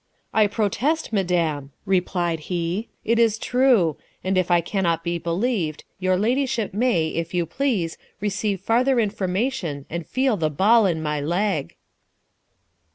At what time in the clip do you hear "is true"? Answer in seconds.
3.19-3.97